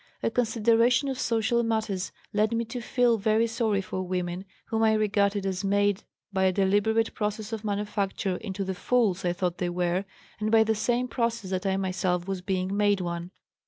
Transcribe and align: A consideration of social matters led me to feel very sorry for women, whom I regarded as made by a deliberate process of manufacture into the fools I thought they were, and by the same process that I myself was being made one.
A 0.23 0.31
consideration 0.31 1.09
of 1.09 1.19
social 1.19 1.61
matters 1.61 2.11
led 2.33 2.53
me 2.53 2.65
to 2.65 2.81
feel 2.81 3.19
very 3.19 3.45
sorry 3.45 3.81
for 3.81 4.01
women, 4.01 4.45
whom 4.69 4.81
I 4.81 4.93
regarded 4.93 5.45
as 5.45 5.63
made 5.63 6.05
by 6.33 6.45
a 6.45 6.51
deliberate 6.51 7.13
process 7.13 7.53
of 7.53 7.63
manufacture 7.63 8.37
into 8.37 8.63
the 8.63 8.73
fools 8.73 9.23
I 9.23 9.31
thought 9.33 9.59
they 9.59 9.69
were, 9.69 10.05
and 10.39 10.49
by 10.51 10.63
the 10.63 10.73
same 10.73 11.07
process 11.07 11.51
that 11.51 11.67
I 11.67 11.77
myself 11.77 12.27
was 12.27 12.41
being 12.41 12.75
made 12.75 12.99
one. 12.99 13.29